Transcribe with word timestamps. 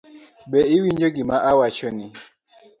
Be 0.49 0.59
iwinjo 0.75 1.07
gima 1.15 1.35
awachoni? 1.49 2.05